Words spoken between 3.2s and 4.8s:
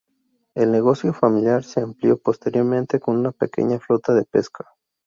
pequeña flota de pesca.